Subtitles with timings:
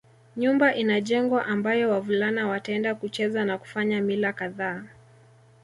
[0.37, 4.83] Nyumba inajengwa ambayo wavulana wataenda kucheza na kufanya mila kadhaa